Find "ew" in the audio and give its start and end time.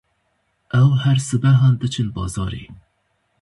0.79-0.87